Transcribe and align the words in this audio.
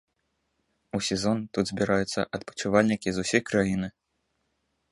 У 0.97 1.01
сезон 1.07 1.37
тут 1.57 1.65
збіраюцца 1.71 2.25
адпачывальнікі 2.37 3.09
з 3.19 3.27
усёй 3.27 3.41
краіны. 3.51 3.87